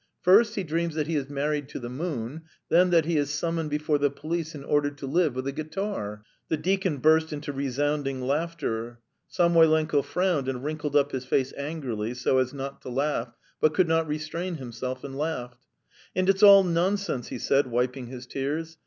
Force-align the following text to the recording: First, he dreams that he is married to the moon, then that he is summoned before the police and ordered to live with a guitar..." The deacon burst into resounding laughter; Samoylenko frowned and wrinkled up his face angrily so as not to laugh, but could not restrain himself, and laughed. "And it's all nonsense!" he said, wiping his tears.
First, 0.23 0.55
he 0.55 0.63
dreams 0.63 0.95
that 0.95 1.05
he 1.05 1.15
is 1.15 1.29
married 1.29 1.69
to 1.69 1.79
the 1.79 1.87
moon, 1.87 2.41
then 2.69 2.89
that 2.89 3.05
he 3.05 3.17
is 3.17 3.29
summoned 3.29 3.69
before 3.69 3.99
the 3.99 4.09
police 4.09 4.55
and 4.55 4.65
ordered 4.65 4.97
to 4.97 5.05
live 5.05 5.35
with 5.35 5.45
a 5.45 5.51
guitar..." 5.51 6.23
The 6.49 6.57
deacon 6.57 6.97
burst 6.97 7.31
into 7.31 7.53
resounding 7.53 8.19
laughter; 8.19 8.99
Samoylenko 9.29 10.01
frowned 10.03 10.47
and 10.47 10.63
wrinkled 10.63 10.95
up 10.95 11.11
his 11.11 11.25
face 11.27 11.53
angrily 11.55 12.15
so 12.15 12.39
as 12.39 12.51
not 12.51 12.81
to 12.81 12.89
laugh, 12.89 13.35
but 13.59 13.75
could 13.75 13.87
not 13.87 14.07
restrain 14.07 14.55
himself, 14.55 15.03
and 15.03 15.15
laughed. 15.15 15.67
"And 16.15 16.27
it's 16.27 16.41
all 16.41 16.63
nonsense!" 16.63 17.27
he 17.27 17.37
said, 17.37 17.67
wiping 17.67 18.07
his 18.07 18.25
tears. 18.25 18.77